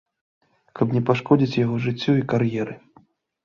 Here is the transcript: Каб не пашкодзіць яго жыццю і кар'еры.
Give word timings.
Каб 0.79 0.95
не 0.97 1.03
пашкодзіць 1.11 1.59
яго 1.65 1.75
жыццю 1.87 2.19
і 2.23 2.27
кар'еры. 2.35 2.73